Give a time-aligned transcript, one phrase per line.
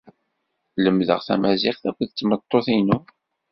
[0.83, 2.99] Lemdeɣ tamaziɣt akked tmeṭṭut-inu.